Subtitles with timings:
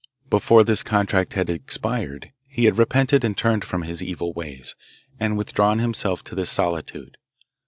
[0.31, 4.73] Before this contract had expired he had repented and turned from his evil ways,
[5.19, 7.17] and withdrawn himself to this solitude.